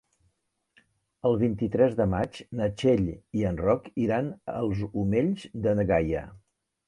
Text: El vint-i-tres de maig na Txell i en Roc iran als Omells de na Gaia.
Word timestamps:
El 1.29 1.35
vint-i-tres 1.41 1.93
de 1.99 2.07
maig 2.13 2.39
na 2.61 2.69
Txell 2.81 3.05
i 3.41 3.45
en 3.51 3.61
Roc 3.67 3.89
iran 4.05 4.33
als 4.53 4.83
Omells 5.05 5.45
de 5.67 5.77
na 5.81 5.89
Gaia. 5.95 6.25